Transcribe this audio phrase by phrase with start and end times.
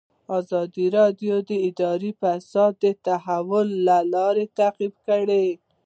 [0.39, 3.67] ازادي راډیو د اداري فساد د تحول
[4.17, 5.47] لړۍ تعقیب کړې.